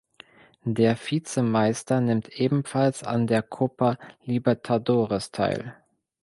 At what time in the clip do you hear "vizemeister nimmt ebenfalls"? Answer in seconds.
0.97-3.03